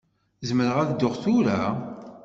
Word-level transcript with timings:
Zemreɣ 0.47 0.77
ad 0.79 0.89
dduɣ 0.91 1.13
tura? 1.23 1.61